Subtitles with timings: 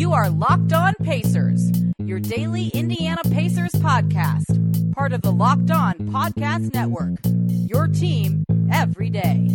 [0.00, 5.92] You are Locked On Pacers, your daily Indiana Pacers podcast, part of the Locked On
[6.08, 7.18] Podcast Network.
[7.70, 9.46] Your team every day.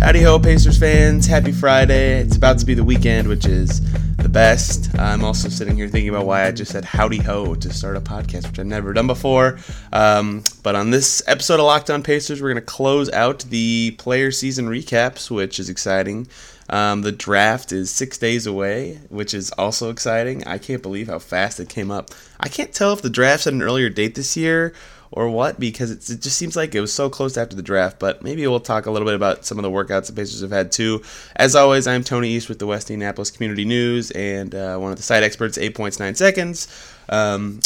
[0.00, 1.28] Howdy ho, Pacers fans.
[1.28, 2.18] Happy Friday.
[2.18, 3.80] It's about to be the weekend, which is
[4.16, 4.98] the best.
[4.98, 8.00] I'm also sitting here thinking about why I just said howdy ho to start a
[8.00, 9.60] podcast, which I've never done before.
[9.92, 13.92] Um, but on this episode of Locked On Pacers, we're going to close out the
[13.92, 16.26] player season recaps, which is exciting.
[16.70, 20.46] Um, the draft is six days away, which is also exciting.
[20.46, 22.10] I can't believe how fast it came up.
[22.38, 24.72] I can't tell if the draft's at an earlier date this year
[25.10, 27.98] or what because it just seems like it was so close after the draft.
[27.98, 30.52] But maybe we'll talk a little bit about some of the workouts the Pacers have
[30.52, 31.02] had too.
[31.34, 34.96] As always, I'm Tony East with the West Indianapolis Community News and uh, one of
[34.96, 36.68] the site experts, 8 points, 9 seconds.
[37.08, 37.58] Um,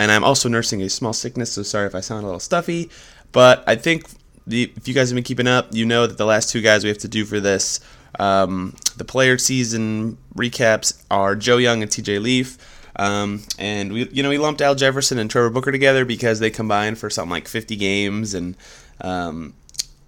[0.00, 2.90] and I'm also nursing a small sickness, so sorry if I sound a little stuffy.
[3.32, 4.06] But I think
[4.46, 6.82] the, if you guys have been keeping up, you know that the last two guys
[6.84, 7.80] we have to do for this
[8.18, 12.58] um, the player season recaps are Joe Young and TJ Leaf.
[12.96, 16.50] Um, and we, you know, we lumped Al Jefferson and Trevor Booker together because they
[16.50, 18.56] combined for something like 50 games, and
[19.00, 19.54] um,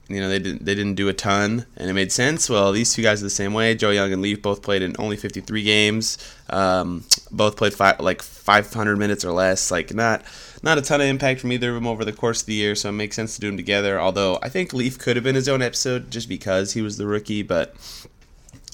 [0.09, 2.49] you know they didn't they didn't do a ton, and it made sense.
[2.49, 3.75] Well, these two guys are the same way.
[3.75, 6.19] Joe Young and Leaf both played in only 53 games.
[6.49, 9.73] Um, both played like 500 minutes or less.
[9.73, 10.23] Like not
[10.63, 12.75] not a ton of impact from either of them over the course of the year,
[12.75, 14.01] so it makes sense to do them together.
[14.01, 17.07] Although I think Leaf could have been his own episode just because he was the
[17.07, 17.75] rookie, but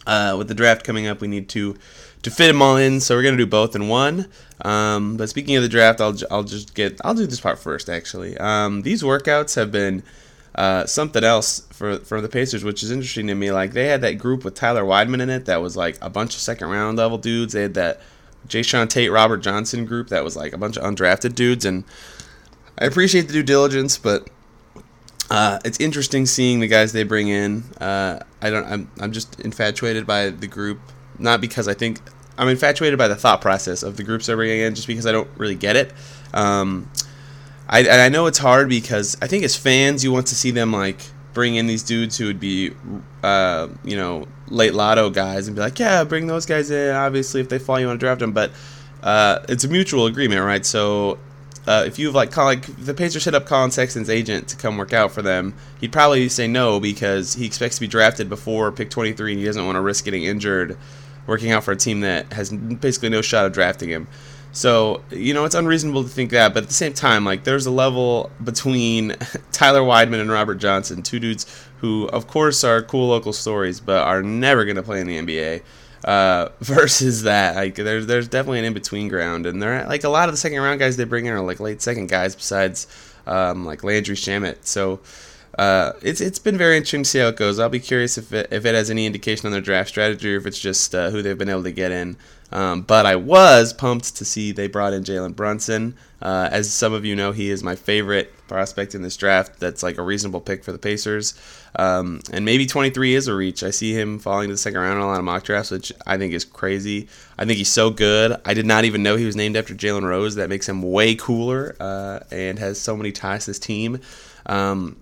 [0.06, 1.76] uh, with the draft coming up, we need to
[2.22, 3.00] to fit them all in.
[3.00, 4.28] So we're gonna do both in one.
[4.64, 7.88] Um, but speaking of the draft, I'll I'll just get I'll do this part first.
[7.88, 10.02] Actually, um, these workouts have been
[10.54, 13.50] uh, something else for for the Pacers, which is interesting to me.
[13.52, 16.34] Like they had that group with Tyler Wideman in it that was like a bunch
[16.34, 17.52] of second round level dudes.
[17.52, 18.00] They had that
[18.48, 21.84] Jae'Sean Tate, Robert Johnson group that was like a bunch of undrafted dudes, and
[22.78, 24.28] I appreciate the due diligence, but
[25.30, 27.62] uh, it's interesting seeing the guys they bring in.
[27.80, 28.64] Uh, I don't.
[28.66, 28.90] I'm.
[29.00, 30.80] I'm just infatuated by the group,
[31.18, 32.00] not because I think
[32.36, 35.12] I'm infatuated by the thought process of the groups they're bringing in, just because I
[35.12, 35.92] don't really get it.
[36.34, 36.90] Um,
[37.68, 40.50] I and I know it's hard because I think as fans you want to see
[40.50, 41.00] them like
[41.34, 42.72] bring in these dudes who would be,
[43.22, 46.94] uh, you know, late lotto guys and be like, yeah, bring those guys in.
[46.94, 48.50] Obviously, if they fall, you want to draft them, but
[49.02, 50.64] uh, it's a mutual agreement, right?
[50.64, 51.18] So
[51.66, 54.76] uh, if you have like, like the Pacers hit up Collin Sexton's agent to come
[54.76, 58.72] work out for them, he'd probably say no because he expects to be drafted before
[58.72, 60.76] pick 23 and he doesn't want to risk getting injured
[61.26, 64.08] working out for a team that has basically no shot of drafting him.
[64.52, 67.64] So, you know, it's unreasonable to think that, but at the same time, like, there's
[67.64, 69.16] a level between
[69.52, 71.46] Tyler Wideman and Robert Johnson, two dudes
[71.78, 75.18] who, of course, are cool local stories, but are never going to play in the
[75.18, 75.62] NBA.
[76.04, 80.08] Uh, versus that, like there's there's definitely an in between ground, and they're like a
[80.08, 82.88] lot of the second round guys they bring in are like late second guys, besides
[83.24, 84.66] um, like Landry Shamet.
[84.66, 84.98] So
[85.58, 87.58] uh, it's it's been very interesting to see how it goes.
[87.58, 90.38] I'll be curious if it, if it has any indication on their draft strategy or
[90.38, 92.16] if it's just uh, who they've been able to get in.
[92.52, 95.96] Um, but I was pumped to see they brought in Jalen Brunson.
[96.20, 99.58] Uh, as some of you know, he is my favorite prospect in this draft.
[99.58, 101.34] That's like a reasonable pick for the Pacers.
[101.74, 103.62] Um, and maybe 23 is a reach.
[103.62, 105.92] I see him falling to the second round in a lot of mock drafts, which
[106.06, 107.08] I think is crazy.
[107.38, 108.40] I think he's so good.
[108.44, 110.34] I did not even know he was named after Jalen Rose.
[110.34, 114.00] That makes him way cooler uh, and has so many ties to this team.
[114.46, 114.96] Um,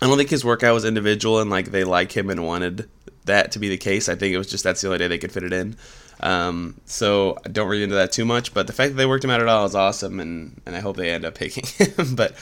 [0.00, 2.88] I don't think his workout was individual and like they like him and wanted
[3.24, 4.08] that to be the case.
[4.08, 5.76] I think it was just that's the only day they could fit it in.
[6.24, 9.30] Um, so don't read into that too much, but the fact that they worked him
[9.30, 12.16] out at all is awesome, and, and I hope they end up picking him.
[12.16, 12.34] but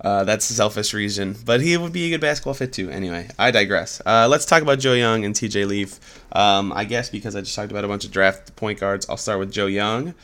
[0.00, 1.36] uh, that's a selfish reason.
[1.44, 2.90] But he would be a good basketball fit too.
[2.90, 4.02] Anyway, I digress.
[4.04, 6.22] Uh, let's talk about Joe Young and TJ Leaf.
[6.32, 9.16] Um, I guess because I just talked about a bunch of draft point guards, I'll
[9.16, 10.14] start with Joe Young.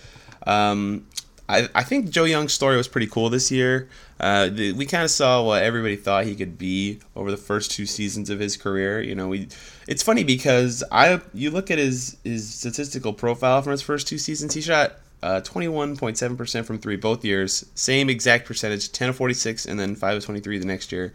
[0.47, 1.07] Um,
[1.49, 3.89] I, I think Joe Young's story was pretty cool this year.
[4.21, 7.71] Uh, the, we kind of saw what everybody thought he could be over the first
[7.71, 9.01] two seasons of his career.
[9.01, 9.49] You know, we
[9.89, 14.19] it's funny because I you look at his his statistical profile from his first two
[14.19, 14.55] seasons.
[14.55, 14.93] He shot
[15.23, 20.19] uh, 21.7% from three both years, same exact percentage, 10 of 46, and then 5
[20.19, 21.15] of 23 the next year.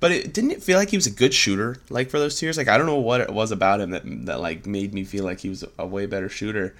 [0.00, 2.46] But it didn't it feel like he was a good shooter like for those two
[2.46, 2.56] years.
[2.56, 5.24] Like I don't know what it was about him that that like made me feel
[5.24, 6.74] like he was a way better shooter.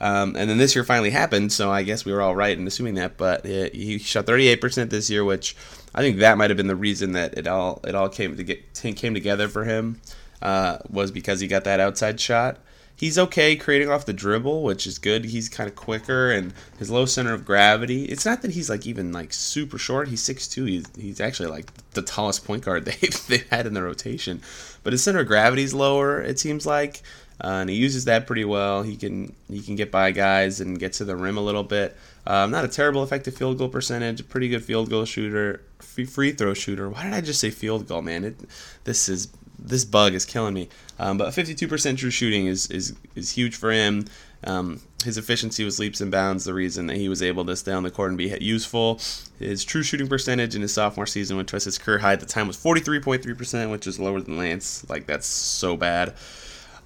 [0.00, 2.66] Um, and then this year finally happened, so I guess we were all right in
[2.66, 3.16] assuming that.
[3.16, 5.56] But it, he shot 38% this year, which
[5.94, 8.44] I think that might have been the reason that it all it all came to
[8.44, 10.00] get came together for him
[10.42, 12.58] uh, was because he got that outside shot.
[12.98, 15.26] He's okay creating off the dribble, which is good.
[15.26, 18.06] He's kind of quicker and his low center of gravity.
[18.06, 20.08] It's not that he's like even like super short.
[20.08, 20.66] He's 6'2".
[20.66, 24.40] He's he's actually like the tallest point guard they've they've had in the rotation.
[24.82, 26.22] But his center of gravity is lower.
[26.22, 27.02] It seems like
[27.42, 28.82] uh, and he uses that pretty well.
[28.82, 31.96] He can he can get by guys and get to the rim a little bit.
[32.26, 34.26] Um, not a terrible effective field goal percentage.
[34.28, 36.88] Pretty good field goal shooter, free, free throw shooter.
[36.88, 38.24] Why did I just say field goal, man?
[38.24, 38.36] It,
[38.84, 39.28] this is
[39.58, 40.68] this bug is killing me.
[40.98, 44.06] Um, but 52% true shooting is, is is huge for him.
[44.44, 46.44] Um, his efficiency was leaps and bounds.
[46.44, 49.00] The reason that he was able to stay on the court and be useful.
[49.38, 52.26] His true shooting percentage in his sophomore season, which was his career high at the
[52.26, 54.88] time, was 43.3%, which is lower than Lance.
[54.88, 56.14] Like that's so bad.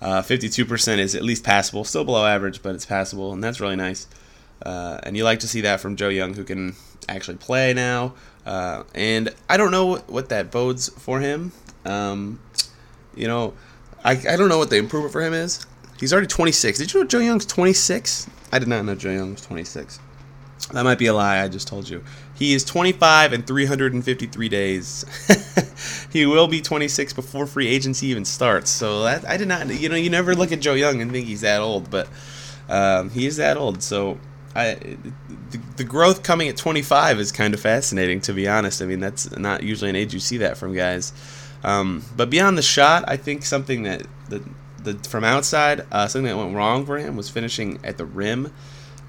[0.01, 3.77] Uh, 52% is at least passable, still below average, but it's passable, and that's really
[3.77, 4.07] nice.
[4.65, 6.75] Uh, and you like to see that from Joe Young, who can
[7.09, 8.15] actually play now.
[8.47, 11.53] Uh, and I don't know what that bodes for him.
[11.85, 12.41] Um,
[13.15, 13.55] you know,
[14.05, 15.67] I, I don't know what the improvement for him is.
[15.99, 16.79] He's already 26.
[16.79, 18.29] Did you know Joe Young's 26?
[18.53, 20.01] I did not know Joe Young was 26.
[20.73, 21.43] That might be a lie.
[21.43, 22.03] I just told you.
[22.41, 25.05] He is 25 and 353 days.
[26.11, 28.71] he will be 26 before free agency even starts.
[28.71, 29.69] So that I did not.
[29.69, 32.09] You know, you never look at Joe Young and think he's that old, but
[32.71, 33.83] um, he is that old.
[33.83, 34.19] So
[34.57, 34.79] I,
[35.51, 38.81] the, the, growth coming at 25 is kind of fascinating, to be honest.
[38.81, 41.13] I mean, that's not usually an age you see that from guys.
[41.63, 46.39] Um, but beyond the shot, I think something that, the from outside, uh, something that
[46.43, 48.51] went wrong for him was finishing at the rim.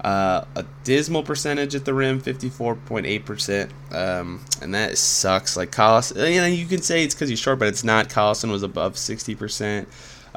[0.02, 3.70] Uh, a dismal percentage at the rim, 54.8%.
[3.94, 5.56] Um, and that sucks.
[5.56, 8.08] Like, Collison, you know, you can say it's because he's short, but it's not.
[8.08, 9.86] Collison was above 60%.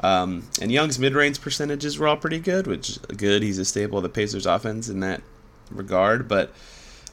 [0.02, 3.42] Um, and Young's mid-range percentages were all pretty good, which good.
[3.42, 5.22] He's a staple of the Pacers' offense in that
[5.70, 6.28] regard.
[6.28, 6.52] But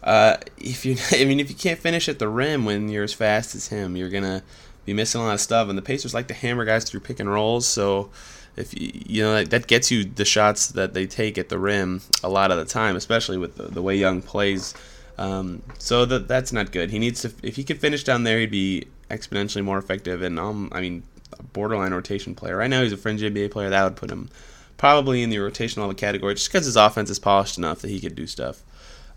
[0.03, 3.13] uh, if you, I mean, if you can't finish at the rim when you're as
[3.13, 4.43] fast as him, you're gonna
[4.85, 5.69] be missing a lot of stuff.
[5.69, 8.09] And the Pacers like to hammer guys through pick and rolls, so
[8.55, 12.29] if you know that gets you the shots that they take at the rim a
[12.29, 14.73] lot of the time, especially with the, the way Young plays.
[15.17, 16.91] Um, so that that's not good.
[16.91, 20.21] He needs to if he could finish down there, he'd be exponentially more effective.
[20.21, 21.03] And um, I mean,
[21.37, 22.57] a borderline rotation player.
[22.57, 23.69] Right now, he's a fringe NBA player.
[23.69, 24.29] That would put him
[24.77, 28.15] probably in the rotational category, just because his offense is polished enough that he could
[28.15, 28.63] do stuff.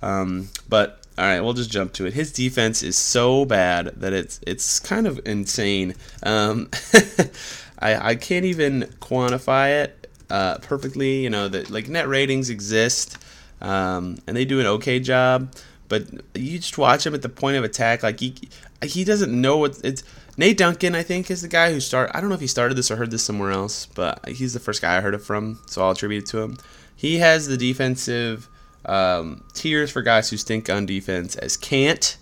[0.03, 2.13] Um, but all right, we'll just jump to it.
[2.13, 5.95] His defense is so bad that it's it's kind of insane.
[6.23, 6.71] Um,
[7.79, 11.23] I I can't even quantify it uh, perfectly.
[11.23, 13.19] You know that like net ratings exist,
[13.61, 15.53] um, and they do an okay job.
[15.89, 18.35] But you just watch him at the point of attack, like he
[18.83, 20.03] he doesn't know what it's.
[20.39, 22.15] Nate Duncan, I think, is the guy who started.
[22.15, 24.61] I don't know if he started this or heard this somewhere else, but he's the
[24.61, 26.59] first guy I heard it from, so I'll attribute it to him.
[26.95, 28.49] He has the defensive
[28.85, 32.17] um, tiers for guys who stink on defense as can't,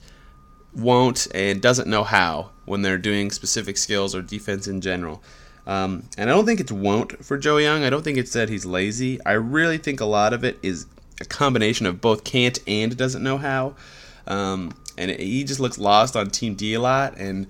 [0.74, 5.22] won't, and doesn't know how when they're doing specific skills or defense in general.
[5.66, 7.84] Um, and I don't think it's won't for Joe Young.
[7.84, 9.18] I don't think it's that he's lazy.
[9.24, 10.86] I really think a lot of it is
[11.20, 13.74] a combination of both can't and doesn't know how.
[14.26, 17.46] Um, and he just looks lost on Team D a lot, and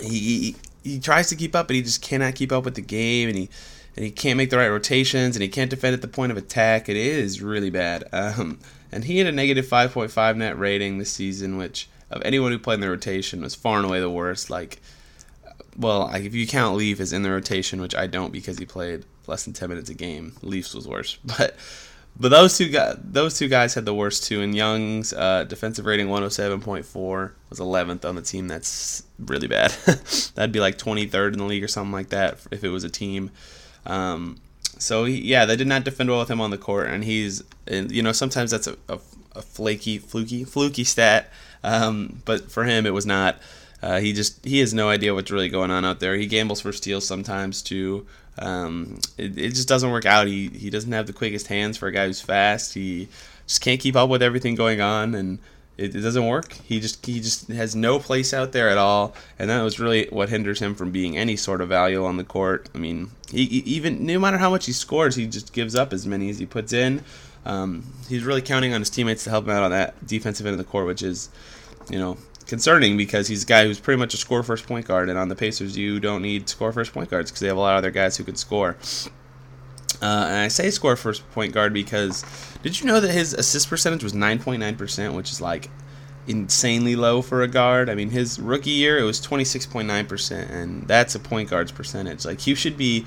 [0.00, 2.80] he, he he tries to keep up, but he just cannot keep up with the
[2.80, 3.50] game, and he
[3.96, 6.38] and he can't make the right rotations, and he can't defend at the point of
[6.38, 6.88] attack.
[6.88, 8.04] It is really bad.
[8.12, 8.58] Um,
[8.92, 12.74] and he had a negative 5.5 net rating this season, which of anyone who played
[12.74, 14.50] in the rotation was far and away the worst.
[14.50, 14.80] Like,
[15.78, 19.04] well, if you count Leaf as in the rotation, which I don't because he played
[19.26, 21.18] less than 10 minutes a game, Leafs was worse.
[21.38, 21.56] But
[22.18, 24.40] but those two guys, those two guys had the worst two.
[24.40, 28.48] And Young's uh, defensive rating 107.4 was 11th on the team.
[28.48, 29.70] That's really bad.
[30.34, 32.88] That'd be like 23rd in the league or something like that if it was a
[32.88, 33.30] team.
[33.84, 34.38] Um,
[34.78, 37.42] so he, yeah, they did not defend well with him on the court, and he's
[37.68, 38.98] you know sometimes that's a, a,
[39.34, 41.30] a flaky, fluky, fluky stat,
[41.62, 43.38] um, but for him it was not.
[43.82, 46.16] Uh, he just he has no idea what's really going on out there.
[46.16, 48.06] He gambles for steals sometimes too.
[48.38, 50.26] Um, it, it just doesn't work out.
[50.26, 52.74] He he doesn't have the quickest hands for a guy who's fast.
[52.74, 53.08] He
[53.46, 55.38] just can't keep up with everything going on, and
[55.76, 56.52] it, it, doesn't work.
[56.52, 60.08] He just he just has no place out there at all, and that was really
[60.10, 62.68] what hinders him from being any sort of value on the court.
[62.74, 65.92] I mean, he, he even no matter how much he scores, he just gives up
[65.92, 67.04] as many as he puts in.
[67.44, 70.54] Um, he's really counting on his teammates to help him out on that defensive end
[70.54, 71.30] of the court, which is,
[71.88, 75.08] you know, concerning because he's a guy who's pretty much a score first point guard,
[75.08, 77.60] and on the Pacers, you don't need score first point guards because they have a
[77.60, 78.76] lot of other guys who can score.
[80.02, 82.24] Uh, and I say score first point guard because
[82.62, 85.70] did you know that his assist percentage was 9.9%, which is like
[86.26, 87.88] insanely low for a guard?
[87.88, 92.24] I mean, his rookie year it was 26.9%, and that's a point guard's percentage.
[92.24, 93.06] Like you should be,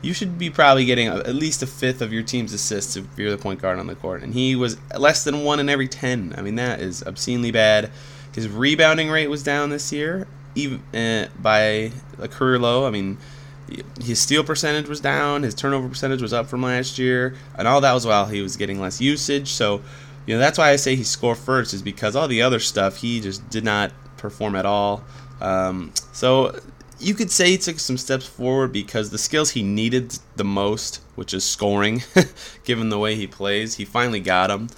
[0.00, 3.32] you should be probably getting at least a fifth of your team's assists if you're
[3.32, 6.34] the point guard on the court, and he was less than one in every 10.
[6.38, 7.90] I mean, that is obscenely bad.
[8.38, 12.86] His rebounding rate was down this year, even uh, by a career low.
[12.86, 13.18] I mean
[14.00, 17.80] his steal percentage was down, his turnover percentage was up from last year, and all
[17.80, 19.48] that was while he was getting less usage.
[19.48, 19.82] So,
[20.26, 22.98] you know, that's why I say he scored first, is because all the other stuff
[22.98, 25.02] he just did not perform at all.
[25.40, 26.58] Um, so
[26.98, 31.00] you could say he took some steps forward because the skills he needed the most,
[31.14, 32.02] which is scoring,
[32.64, 34.68] given the way he plays, he finally got them.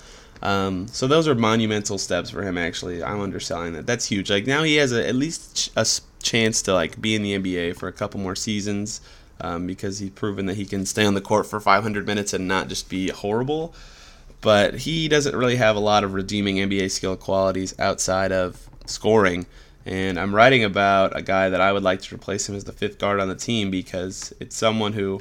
[0.42, 2.56] Um, so those are monumental steps for him.
[2.56, 3.86] Actually, I'm underselling that.
[3.86, 4.30] That's huge.
[4.30, 5.86] Like now he has a, at least a
[6.22, 9.00] chance to like be in the NBA for a couple more seasons
[9.40, 12.48] um, because he's proven that he can stay on the court for 500 minutes and
[12.48, 13.74] not just be horrible.
[14.40, 19.46] But he doesn't really have a lot of redeeming NBA skill qualities outside of scoring.
[19.84, 22.72] And I'm writing about a guy that I would like to replace him as the
[22.72, 25.20] fifth guard on the team because it's someone who,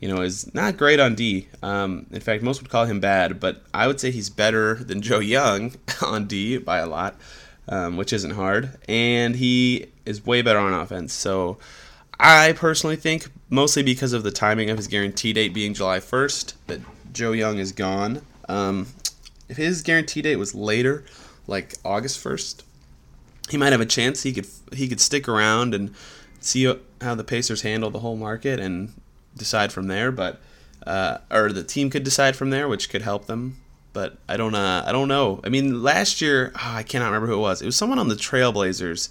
[0.00, 1.48] you know, is not great on D.
[1.62, 5.02] Um, in fact, most would call him bad, but I would say he's better than
[5.02, 7.16] Joe Young on D by a lot,
[7.68, 8.78] um, which isn't hard.
[8.88, 11.12] And he is way better on offense.
[11.12, 11.58] So
[12.20, 16.54] I personally think, mostly because of the timing of his guarantee date being July 1st,
[16.68, 16.80] that
[17.12, 18.22] Joe Young is gone.
[18.48, 18.86] Um,
[19.48, 21.04] if his guarantee date was later,
[21.46, 22.62] like August 1st,
[23.50, 24.22] he might have a chance.
[24.22, 25.94] He could he could stick around and
[26.40, 28.92] see how the Pacers handle the whole market and
[29.38, 30.12] decide from there.
[30.12, 30.40] But
[30.86, 33.56] uh, or the team could decide from there, which could help them.
[33.92, 35.40] But I don't uh, I don't know.
[35.44, 37.62] I mean, last year oh, I cannot remember who it was.
[37.62, 39.08] It was someone on the Trailblazers.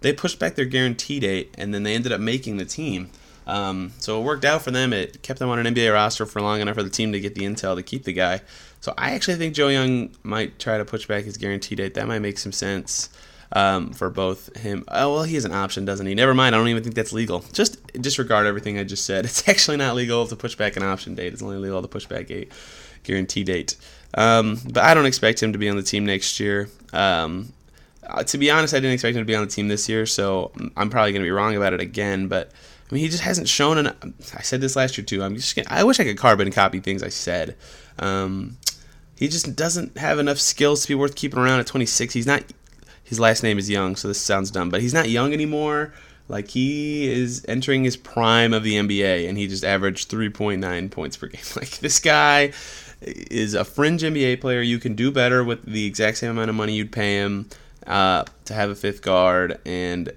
[0.00, 3.10] They pushed back their guarantee date, and then they ended up making the team.
[3.46, 4.92] Um, so it worked out for them.
[4.92, 7.34] It kept them on an NBA roster for long enough for the team to get
[7.34, 8.40] the intel to keep the guy.
[8.80, 11.94] So I actually think Joe Young might try to push back his guarantee date.
[11.94, 13.10] That might make some sense
[13.52, 14.84] um, for both him.
[14.88, 16.14] Oh well, he has an option, doesn't he?
[16.14, 16.54] Never mind.
[16.54, 17.44] I don't even think that's legal.
[17.52, 19.24] Just disregard everything I just said.
[19.30, 21.32] It's actually not legal to push back an option date.
[21.32, 22.48] It's only legal to push back a
[23.02, 23.76] guarantee date.
[24.14, 26.68] Um, but I don't expect him to be on the team next year.
[26.92, 27.52] Um,
[28.06, 30.06] uh, to be honest, I didn't expect him to be on the team this year,
[30.06, 32.28] so I'm probably going to be wrong about it again.
[32.28, 32.50] But
[32.90, 33.78] I mean, he just hasn't shown.
[33.78, 35.22] An, I said this last year too.
[35.22, 35.58] I'm just.
[35.68, 37.56] I wish I could carbon copy things I said.
[37.98, 38.56] Um,
[39.16, 42.14] he just doesn't have enough skills to be worth keeping around at 26.
[42.14, 42.42] He's not
[43.10, 45.92] his last name is Young, so this sounds dumb, but he's not young anymore.
[46.28, 51.16] Like he is entering his prime of the NBA, and he just averaged 3.9 points
[51.16, 51.42] per game.
[51.56, 52.52] Like this guy
[53.02, 54.60] is a fringe NBA player.
[54.62, 57.48] You can do better with the exact same amount of money you'd pay him
[57.84, 60.12] uh, to have a fifth guard, and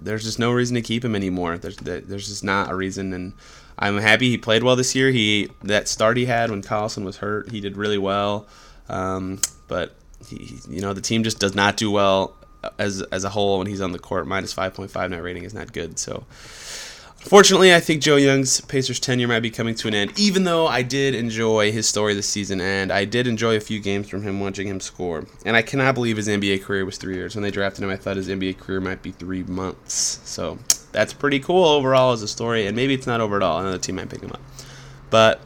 [0.00, 1.58] there's just no reason to keep him anymore.
[1.58, 3.34] There's there's just not a reason, and
[3.78, 5.10] I'm happy he played well this year.
[5.10, 8.48] He that start he had when Collison was hurt, he did really well.
[8.88, 9.94] Um, but
[10.28, 12.34] he, you know, the team just does not do well
[12.78, 14.26] as as a whole when he's on the court.
[14.26, 15.98] Minus 5.5 net rating is not good.
[15.98, 16.24] So,
[17.22, 20.18] unfortunately, I think Joe Young's Pacers tenure might be coming to an end.
[20.18, 23.80] Even though I did enjoy his story this season, and I did enjoy a few
[23.80, 25.26] games from him watching him score.
[25.44, 27.34] And I cannot believe his NBA career was three years.
[27.34, 30.20] When they drafted him, I thought his NBA career might be three months.
[30.24, 30.58] So
[30.92, 32.66] that's pretty cool overall as a story.
[32.66, 33.60] And maybe it's not over at all.
[33.60, 34.40] Another team might pick him up,
[35.08, 35.40] but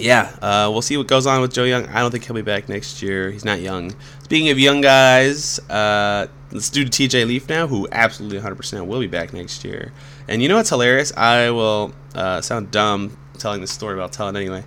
[0.00, 1.86] yeah, uh, we'll see what goes on with Joe Young.
[1.86, 3.30] I don't think he'll be back next year.
[3.30, 3.94] He's not young.
[4.22, 9.06] Speaking of young guys, uh, let's do TJ Leaf now, who absolutely 100% will be
[9.06, 9.92] back next year.
[10.28, 11.12] And you know what's hilarious?
[11.16, 14.64] I will uh, sound dumb telling this story, but I'll tell it anyway.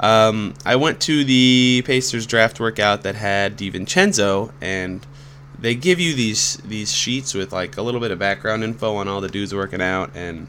[0.00, 5.06] Um, I went to the Pacers draft workout that had DiVincenzo, and
[5.58, 9.06] they give you these these sheets with like a little bit of background info on
[9.06, 10.48] all the dudes working out and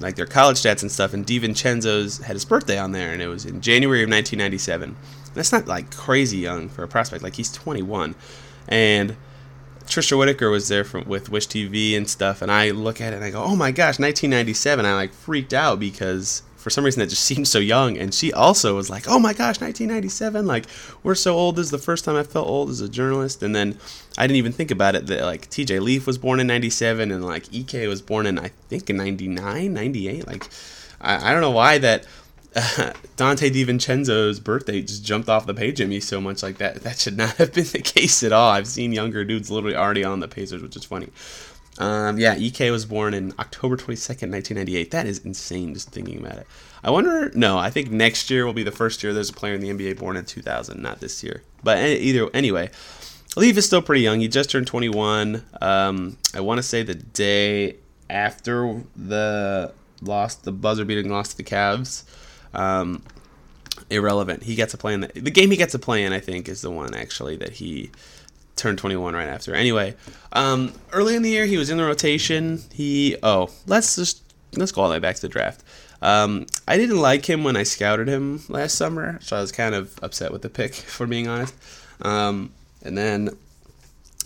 [0.00, 1.14] like their college stats and stuff.
[1.14, 4.96] And DiVincenzo's had his birthday on there, and it was in January of 1997.
[5.34, 7.22] That's not like crazy young for a prospect.
[7.22, 8.14] Like he's 21,
[8.68, 9.16] and
[9.86, 12.42] Trisha Whitaker was there from, with Wish TV and stuff.
[12.42, 15.52] And I look at it and I go, "Oh my gosh, 1997!" I like freaked
[15.52, 17.96] out because for some reason that just seemed so young.
[17.96, 20.46] And she also was like, "Oh my gosh, 1997!
[20.46, 20.66] Like
[21.04, 21.54] we're so old.
[21.54, 23.78] This is the first time I felt old as a journalist." And then
[24.18, 25.78] I didn't even think about it that like T.J.
[25.78, 27.86] Leaf was born in '97 and like E.K.
[27.86, 30.26] was born in I think in '99, '98.
[30.26, 30.48] Like
[31.00, 32.04] I, I don't know why that.
[32.56, 36.76] Uh, Donte DiVincenzo's birthday just jumped off the page at me so much like that.
[36.84, 38.50] That should not have been the case at all.
[38.50, 41.10] I've seen younger dudes literally already on the Pacers, which is funny.
[41.78, 44.90] Um, yeah, Ek was born in October 22nd, 1998.
[44.90, 46.46] That is insane just thinking about it.
[46.82, 49.54] I wonder, no, I think next year will be the first year there's a player
[49.54, 51.42] in the NBA born in 2000, not this year.
[51.62, 52.70] But either anyway,
[53.36, 54.20] Leaf is still pretty young.
[54.20, 55.42] He just turned 21.
[55.60, 57.76] Um, I want to say the day
[58.08, 62.04] after the lost, the buzzer beating loss to the Cavs.
[62.54, 63.02] Um,
[63.90, 64.44] irrelevant.
[64.44, 66.12] He gets to play in the, the game he gets to play in.
[66.12, 67.90] I think is the one actually that he
[68.56, 69.54] turned 21 right after.
[69.54, 69.94] Anyway,
[70.32, 72.62] um, early in the year he was in the rotation.
[72.72, 74.22] He oh let's just
[74.56, 75.62] let's go all the way back to the draft.
[76.02, 79.74] Um, I didn't like him when I scouted him last summer, so I was kind
[79.74, 81.54] of upset with the pick, for being honest.
[82.02, 83.30] Um, and then,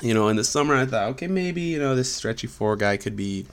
[0.02, 2.96] you know, in the summer I thought, okay, maybe you know this stretchy four guy
[2.96, 3.46] could be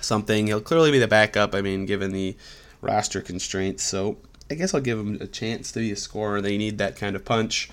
[0.00, 0.46] something.
[0.46, 1.54] He'll clearly be the backup.
[1.54, 2.36] I mean, given the
[2.80, 4.18] roster constraints, so
[4.50, 6.40] I guess I'll give him a chance to be a scorer.
[6.40, 7.70] They need that kind of punch.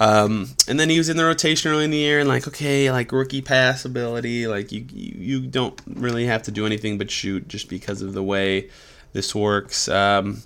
[0.00, 2.90] Um, and then he was in the rotation early in the year, and like, okay,
[2.90, 7.46] like rookie pass ability, like you, you, don't really have to do anything but shoot
[7.48, 8.70] just because of the way
[9.12, 9.90] this works.
[9.90, 10.42] Um,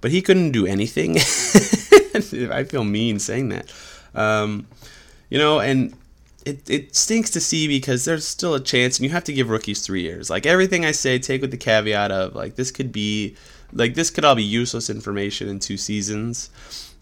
[0.00, 1.16] but he couldn't do anything.
[2.50, 3.72] I feel mean saying that.
[4.12, 4.66] Um,
[5.30, 5.94] you know, and
[6.44, 9.50] it, it stinks to see because there's still a chance, and you have to give
[9.50, 10.30] rookies three years.
[10.30, 13.36] Like everything I say, take with the caveat of like this could be,
[13.72, 16.50] like this could all be useless information in two seasons.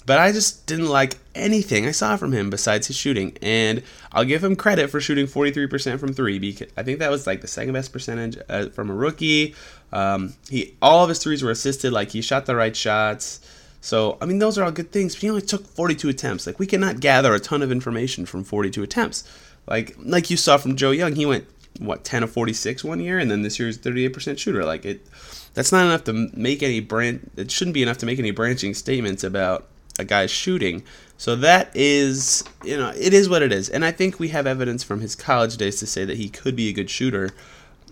[0.06, 3.82] But I just didn't like anything I saw from him besides his shooting, and
[4.12, 7.40] I'll give him credit for shooting 43% from three because I think that was like
[7.40, 9.54] the second best percentage uh, from a rookie.
[9.92, 13.40] Um, he all of his threes were assisted, like he shot the right shots.
[13.84, 16.46] So, I mean, those are all good things, but he only took 42 attempts.
[16.46, 19.24] Like, we cannot gather a ton of information from 42 attempts.
[19.66, 21.46] Like, like you saw from Joe Young, he went,
[21.78, 24.64] what, 10 of 46 one year, and then this year's 38% shooter.
[24.64, 25.06] Like, it,
[25.52, 28.72] that's not enough to make any brand, it shouldn't be enough to make any branching
[28.72, 29.66] statements about
[29.98, 30.82] a guy's shooting.
[31.16, 33.68] So that is, you know, it is what it is.
[33.68, 36.56] And I think we have evidence from his college days to say that he could
[36.56, 37.30] be a good shooter.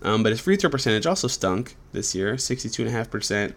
[0.01, 3.53] Um, but his free throw percentage also stunk this year, 62.5%.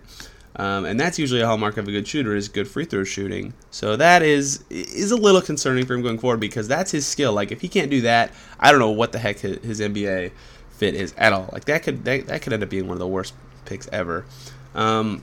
[0.58, 3.52] Um, and that's usually a hallmark of a good shooter is good free throw shooting.
[3.70, 7.34] So that is is a little concerning for him going forward because that's his skill.
[7.34, 10.32] Like if he can't do that, I don't know what the heck his, NBA
[10.70, 11.50] fit is at all.
[11.52, 13.34] Like that could that, that could end up being one of the worst
[13.66, 14.24] picks ever.
[14.74, 15.22] Um,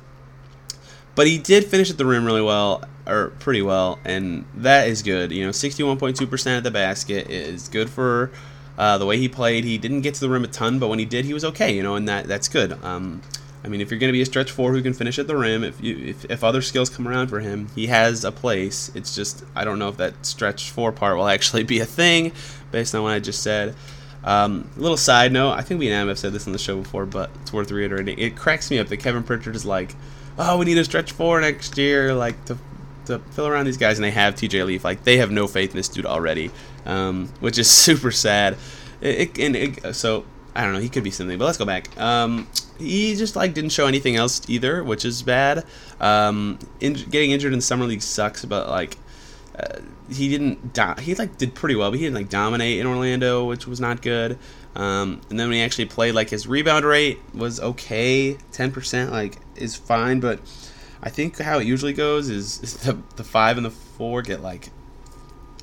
[1.15, 5.01] but he did finish at the rim really well, or pretty well, and that is
[5.01, 5.32] good.
[5.32, 8.32] You know, 61.2% of the basket is good for
[8.77, 9.63] uh, the way he played.
[9.63, 11.75] He didn't get to the rim a ton, but when he did, he was okay.
[11.75, 12.84] You know, and that that's good.
[12.84, 13.22] Um,
[13.65, 15.38] I mean, if you're going to be a stretch four who can finish at the
[15.38, 18.91] rim, if you if, if other skills come around for him, he has a place.
[18.93, 22.32] It's just I don't know if that stretch four part will actually be a thing,
[22.72, 23.75] based on what I just said.
[24.24, 26.77] Um, little side note, I think we and Adam have said this on the show
[26.77, 28.17] before, but it's worth reiterating.
[28.17, 29.96] It cracks me up that Kevin Pritchard is like,
[30.38, 32.58] "Oh, we need a stretch four next year, like to
[33.06, 34.84] to fill around these guys," and they have TJ Leaf.
[34.84, 36.52] Like they have no faith in this dude already,
[36.86, 38.58] um, which is super sad.
[39.02, 40.25] It, it, and it, so
[40.56, 40.80] I don't know.
[40.80, 41.96] He could be something, but let's go back.
[42.00, 42.48] Um,
[42.78, 45.66] he just like didn't show anything else either, which is bad.
[46.00, 48.98] Um, in, getting injured in summer league sucks, but like
[49.58, 49.80] uh,
[50.12, 53.46] he didn't do- he like did pretty well, but he didn't like dominate in Orlando,
[53.46, 54.38] which was not good.
[54.76, 59.12] Um, and then when he actually played, like his rebound rate was okay, ten percent,
[59.12, 60.40] like is fine, but
[61.02, 64.42] I think how it usually goes is, is the the five and the four get
[64.42, 64.70] like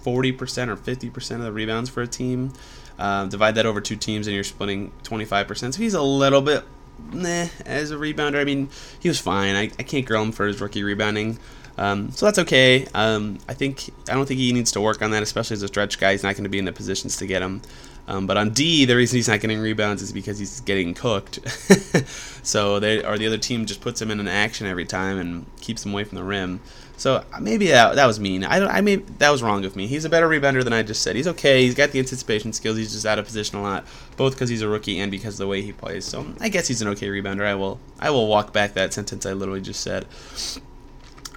[0.03, 2.53] forty percent or fifty percent of the rebounds for a team.
[2.99, 5.73] Um, divide that over two teams, and you're splitting 25%.
[5.73, 6.65] So he's a little bit
[7.13, 8.39] nah as a rebounder.
[8.39, 8.69] I mean,
[9.01, 9.57] he was fine.
[9.57, 11.39] I, I can't grill him for his rookie rebounding.
[11.79, 12.87] Um, so that's okay.
[12.95, 15.69] Um, I think I don't think he needs to work on that, especially as a
[15.69, 16.13] stretch guy.
[16.13, 17.63] He's not going to be in the positions to get him.
[18.09, 21.39] Um, but on D, the reason he's not getting rebounds is because he's getting cooked.
[22.43, 25.47] so they or the other team just puts him in an action every time and
[25.61, 26.61] keeps him away from the rim.
[26.97, 28.45] So maybe that, that was mean.
[28.45, 28.69] I don't.
[28.69, 29.87] I mean that was wrong of me.
[29.87, 31.17] He's a better rebounder than I just said.
[31.17, 31.63] He's okay.
[31.63, 32.77] He's got the anticipation skills.
[32.77, 35.39] He's just out of position a lot, both because he's a rookie and because of
[35.39, 36.05] the way he plays.
[36.05, 37.47] So I guess he's an okay rebounder.
[37.47, 37.81] I will.
[38.01, 40.05] I will walk back that sentence I literally just said.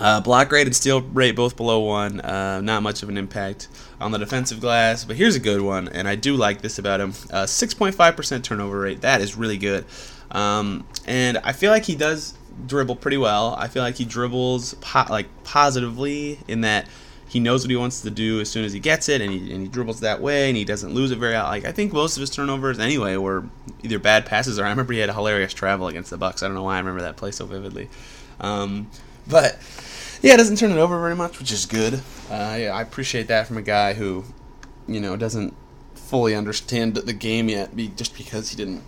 [0.04, 2.20] Uh, block rate and steal rate both below one.
[2.20, 3.70] Uh, not much of an impact
[4.02, 7.00] on the defensive glass, but here's a good one, and I do like this about
[7.00, 7.12] him.
[7.32, 9.00] Uh, 6.5% turnover rate.
[9.00, 9.86] That is really good.
[10.30, 12.34] Um, and I feel like he does
[12.68, 13.56] dribble pretty well.
[13.58, 16.86] I feel like he dribbles po- like positively in that
[17.30, 19.54] he knows what he wants to do as soon as he gets it, and he,
[19.54, 21.36] and he dribbles that way, and he doesn't lose it very.
[21.36, 23.46] Like I think most of his turnovers anyway were
[23.84, 26.44] either bad passes or I remember he had a hilarious travel against the Bucks.
[26.44, 27.90] I don't know why I remember that play so vividly,
[28.42, 28.92] um,
[29.28, 29.58] but
[30.24, 31.96] yeah, doesn't turn it over very much, which is good.
[32.32, 34.24] Uh, yeah, I appreciate that from a guy who,
[34.88, 35.54] you know, doesn't
[35.96, 38.82] fully understand the game yet, be, just because he didn't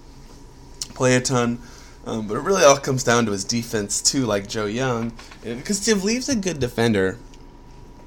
[0.96, 1.60] play a ton.
[2.06, 5.12] Um, but it really all comes down to his defense too, like Joe Young,
[5.44, 7.18] because if Leaf's a good defender,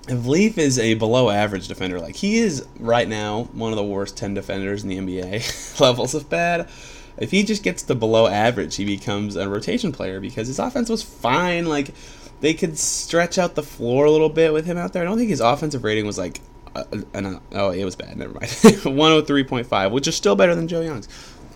[0.08, 3.84] if Leaf is a below average defender, like he is right now one of the
[3.84, 6.68] worst ten defenders in the NBA, levels of bad.
[7.18, 10.88] If he just gets to below average, he becomes a rotation player because his offense
[10.88, 11.66] was fine.
[11.66, 11.92] Like
[12.40, 15.02] they could stretch out the floor a little bit with him out there.
[15.02, 16.40] I don't think his offensive rating was like,
[16.74, 18.16] uh, uh, oh, it was bad.
[18.16, 21.08] Never mind, 103.5, which is still better than Joe Young's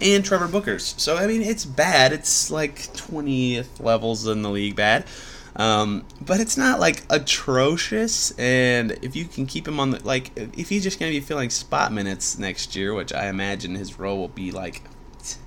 [0.02, 0.94] and Trevor Booker's.
[0.98, 2.12] So I mean, it's bad.
[2.12, 5.06] It's like 20th levels in the league bad.
[5.54, 8.32] Um, but it's not like atrocious.
[8.38, 11.50] And if you can keep him on the like, if he's just gonna be filling
[11.50, 14.82] spot minutes next year, which I imagine his role will be like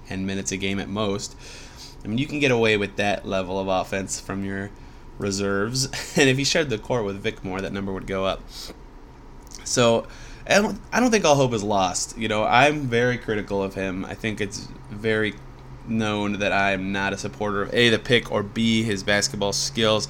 [0.07, 1.35] 10 minutes a game at most.
[2.03, 4.69] I mean, you can get away with that level of offense from your
[5.17, 5.87] reserves.
[6.17, 8.41] And if he shared the court with Vic more, that number would go up.
[9.63, 10.07] So
[10.47, 12.17] I don't, I don't think all hope is lost.
[12.17, 14.05] You know, I'm very critical of him.
[14.05, 15.33] I think it's very
[15.87, 20.07] known that I'm not a supporter of A, the pick, or B, his basketball skills.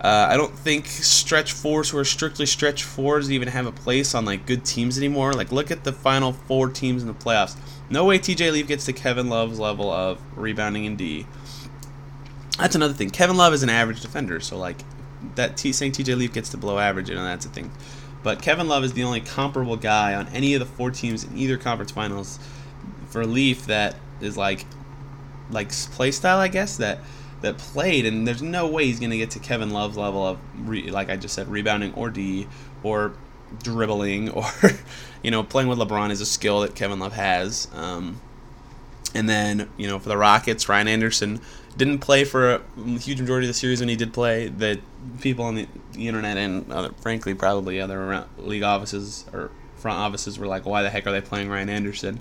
[0.00, 4.14] Uh, I don't think stretch fours who are strictly stretch fours even have a place
[4.14, 5.32] on like good teams anymore.
[5.32, 7.56] Like look at the final four teams in the playoffs.
[7.88, 11.26] No way TJ Leaf gets to Kevin Love's level of rebounding in D.
[12.58, 13.10] That's another thing.
[13.10, 14.76] Kevin Love is an average defender, so like
[15.34, 17.72] that T saying TJ Leaf gets to below average, you know that's a thing.
[18.22, 21.36] But Kevin Love is the only comparable guy on any of the four teams in
[21.36, 22.38] either conference finals
[23.08, 24.66] for Leaf that is like
[25.50, 27.00] like play style, I guess that
[27.42, 30.90] that played, and there's no way he's gonna get to Kevin Love's level of re,
[30.90, 32.46] like I just said, rebounding or D
[32.82, 33.14] or
[33.62, 34.44] dribbling or
[35.22, 37.68] you know playing with LeBron is a skill that Kevin Love has.
[37.74, 38.20] Um,
[39.14, 41.40] and then you know for the Rockets, Ryan Anderson
[41.76, 42.60] didn't play for a
[42.98, 44.48] huge majority of the series when he did play.
[44.48, 44.80] That
[45.20, 50.46] people on the, internet and other, frankly probably other league offices or front offices were
[50.46, 52.20] like, why the heck are they playing Ryan Anderson?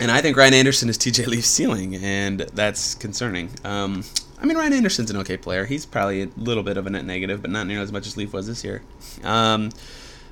[0.00, 3.50] And I think Ryan Anderson is TJ Leaf's ceiling, and that's concerning.
[3.64, 4.04] Um,
[4.38, 5.66] I mean, Ryan Anderson's an okay player.
[5.66, 8.16] He's probably a little bit of a net negative, but not nearly as much as
[8.16, 8.82] Leaf was this year.
[9.22, 9.70] Um,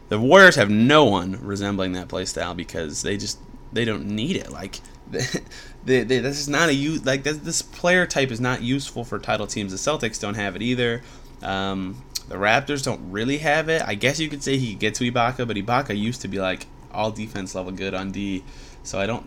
[0.09, 3.39] the Warriors have no one resembling that play style because they just
[3.73, 4.51] they don't need it.
[4.51, 8.63] Like, they, they, this is not a use like this, this player type is not
[8.63, 9.73] useful for title teams.
[9.73, 11.03] The Celtics don't have it either.
[11.43, 13.83] Um, the Raptors don't really have it.
[13.87, 16.39] I guess you could say he could get to Ibaka, but Ibaka used to be
[16.39, 18.45] like all defense level good on D.
[18.83, 19.27] So I don't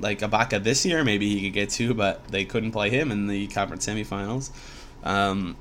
[0.00, 1.04] like Ibaka this year.
[1.04, 4.50] Maybe he could get to, but they couldn't play him in the conference semifinals.
[5.02, 5.56] Um,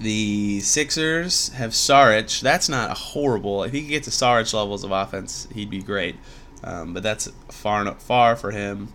[0.00, 2.40] the Sixers have Saric.
[2.40, 3.64] That's not a horrible.
[3.64, 6.16] If he could get to Saric levels of offense, he'd be great.
[6.64, 8.92] Um, but that's far far for him.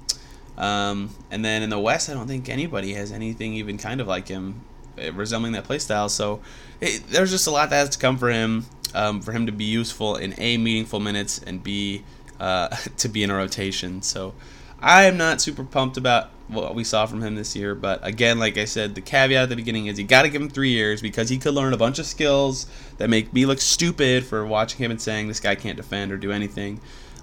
[0.57, 4.07] Um, and then in the West, I don't think anybody has anything even kind of
[4.07, 4.61] like him,
[4.97, 6.09] eh, resembling that play style.
[6.09, 6.41] So
[6.79, 9.51] it, there's just a lot that has to come for him, um, for him to
[9.51, 12.03] be useful in a meaningful minutes and b
[12.39, 14.01] uh, to be in a rotation.
[14.01, 14.33] So
[14.79, 17.73] I am not super pumped about what we saw from him this year.
[17.73, 20.41] But again, like I said, the caveat at the beginning is you got to give
[20.41, 23.59] him three years because he could learn a bunch of skills that make me look
[23.59, 26.79] stupid for watching him and saying this guy can't defend or do anything.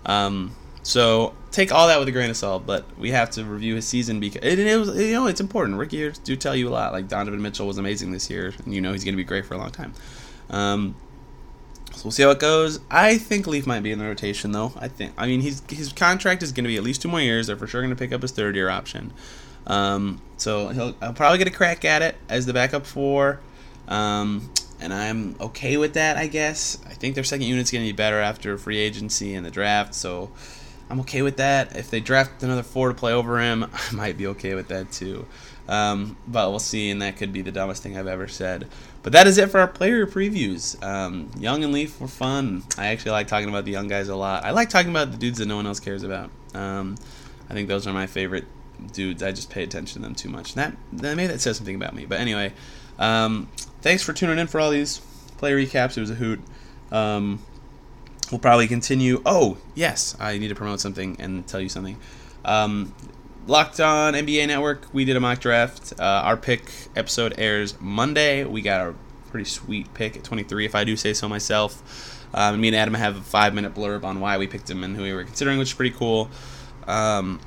[0.07, 3.75] Um, so take all that with a grain of salt, but we have to review
[3.75, 5.79] his season because it, it was you know it's important.
[5.79, 6.93] Rookie years do tell you a lot.
[6.93, 9.45] Like Donovan Mitchell was amazing this year, and you know he's going to be great
[9.45, 9.95] for a long time.
[10.49, 10.97] Um,
[11.93, 12.81] so we'll see how it goes.
[12.91, 14.73] I think Leaf might be in the rotation though.
[14.77, 17.21] I think I mean he's his contract is going to be at least two more
[17.21, 17.47] years.
[17.47, 19.13] They're for sure going to pick up his third year option.
[19.67, 23.41] Um, so he'll, he'll probably get a crack at it as the backup for.
[23.89, 26.79] Um, and I'm okay with that, I guess.
[26.87, 29.95] I think their second unit's going to be better after free agency and the draft,
[29.95, 30.31] so
[30.89, 31.77] I'm okay with that.
[31.77, 34.91] If they draft another four to play over him, I might be okay with that
[34.91, 35.27] too.
[35.69, 38.67] Um, but we'll see, and that could be the dumbest thing I've ever said.
[39.05, 40.83] But that is it for our player previews.
[40.83, 42.65] Um, young and Leaf were fun.
[42.77, 44.45] I actually like talking about the young guys a lot.
[44.45, 46.31] I like talking about the dudes that no one else cares about.
[46.55, 46.97] Um,
[47.49, 48.47] I think those are my favorite
[48.93, 49.23] dudes.
[49.23, 50.55] I just pay attention to them too much.
[50.55, 52.05] That, that maybe that says something about me.
[52.05, 52.53] But anyway,
[52.99, 53.49] um,
[53.81, 54.99] thanks for tuning in for all these
[55.39, 55.97] play recaps.
[55.97, 56.41] It was a hoot.
[56.93, 57.41] Um,
[58.31, 59.23] we'll probably continue.
[59.25, 61.97] Oh, yes, I need to promote something and tell you something.
[62.45, 62.95] Um,
[63.47, 65.95] Locked On NBA Network, we did a mock draft.
[65.99, 68.45] Uh, our pick episode airs Monday.
[68.45, 68.95] We got a
[69.31, 72.27] pretty sweet pick at 23, if I do say so myself.
[72.33, 74.95] Um, me and Adam have a five minute blurb on why we picked him and
[74.95, 76.31] who we were considering, which is pretty cool.
[76.87, 77.41] Um,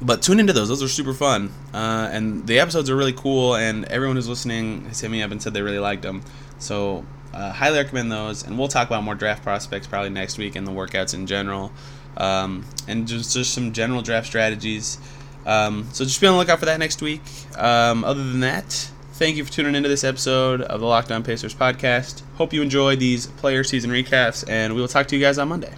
[0.00, 3.56] but tune into those; those are super fun, uh, and the episodes are really cool.
[3.56, 6.22] And everyone who's listening has hit me up and said they really liked them.
[6.58, 8.44] So uh, highly recommend those.
[8.44, 11.72] And we'll talk about more draft prospects probably next week and the workouts in general,
[12.16, 14.98] um, and just just some general draft strategies.
[15.44, 17.22] Um, so just be on the lookout for that next week.
[17.58, 21.22] Um, other than that, thank you for tuning into this episode of the Locked On
[21.22, 22.22] Pacers podcast.
[22.36, 25.48] Hope you enjoy these player season recaps, and we will talk to you guys on
[25.48, 25.74] Monday.